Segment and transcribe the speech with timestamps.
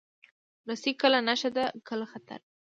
[0.69, 2.39] رسۍ کله نښه ده، کله خطر.